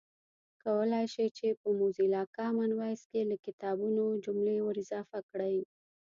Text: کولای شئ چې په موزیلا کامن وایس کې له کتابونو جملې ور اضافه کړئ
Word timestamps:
کولای 0.63 1.05
شئ 1.13 1.27
چې 1.37 1.47
په 1.61 1.67
موزیلا 1.79 2.23
کامن 2.37 2.71
وایس 2.79 3.01
کې 3.09 3.21
له 3.29 3.35
کتابونو 3.45 4.03
جملې 4.25 4.57
ور 4.61 4.75
اضافه 4.83 5.19
کړئ 5.29 5.55